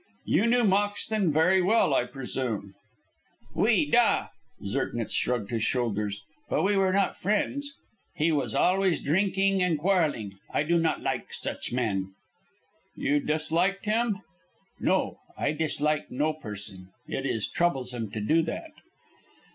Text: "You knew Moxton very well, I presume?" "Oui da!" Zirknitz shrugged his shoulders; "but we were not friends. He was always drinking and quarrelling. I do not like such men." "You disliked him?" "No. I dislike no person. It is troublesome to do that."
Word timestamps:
"You 0.25 0.47
knew 0.47 0.63
Moxton 0.63 1.31
very 1.31 1.61
well, 1.61 1.93
I 1.93 2.05
presume?" 2.05 2.73
"Oui 3.53 3.85
da!" 3.87 4.29
Zirknitz 4.65 5.13
shrugged 5.13 5.51
his 5.51 5.63
shoulders; 5.63 6.23
"but 6.49 6.63
we 6.63 6.75
were 6.75 6.91
not 6.91 7.15
friends. 7.15 7.75
He 8.15 8.31
was 8.31 8.55
always 8.55 8.99
drinking 8.99 9.61
and 9.61 9.77
quarrelling. 9.77 10.39
I 10.51 10.63
do 10.63 10.79
not 10.79 11.01
like 11.03 11.31
such 11.33 11.71
men." 11.71 12.15
"You 12.95 13.19
disliked 13.19 13.85
him?" 13.85 14.21
"No. 14.79 15.19
I 15.37 15.51
dislike 15.51 16.09
no 16.09 16.33
person. 16.33 16.89
It 17.07 17.27
is 17.27 17.47
troublesome 17.47 18.09
to 18.09 18.21
do 18.21 18.41
that." 18.41 18.71